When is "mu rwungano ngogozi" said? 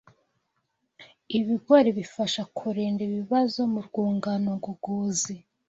3.73-5.35